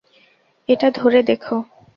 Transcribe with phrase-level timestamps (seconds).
[0.69, 1.55] এটা ধরে দেখো।